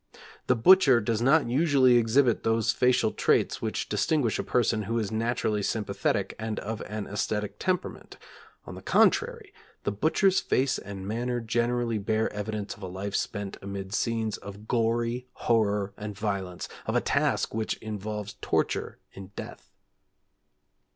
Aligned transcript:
The 0.47 0.55
butcher 0.55 0.99
does 0.99 1.21
not 1.21 1.47
usually 1.47 1.97
exhibit 1.97 2.41
those 2.41 2.71
facial 2.71 3.11
traits 3.11 3.61
which 3.61 3.87
distinguish 3.87 4.39
a 4.39 4.43
person 4.43 4.81
who 4.89 4.97
is 4.97 5.11
naturally 5.11 5.61
sympathetic 5.61 6.33
and 6.39 6.57
of 6.61 6.81
an 6.87 7.05
æsthetic 7.05 7.59
temperament; 7.59 8.17
on 8.65 8.73
the 8.73 8.81
contrary, 8.81 9.53
the 9.83 9.91
butcher's 9.91 10.39
face 10.39 10.79
and 10.79 11.07
manner 11.07 11.39
generally 11.39 11.99
bear 11.99 12.33
evidence 12.33 12.75
of 12.75 12.81
a 12.81 12.87
life 12.87 13.13
spent 13.15 13.57
amid 13.61 13.93
scenes 13.93 14.37
of 14.37 14.67
gory 14.67 15.27
horror 15.33 15.93
and 15.97 16.17
violence; 16.17 16.67
of 16.87 16.95
a 16.95 16.99
task 17.01 17.53
which 17.53 17.77
involves 17.77 18.33
torture 18.41 18.97
and 19.13 19.35
death. 19.35 19.69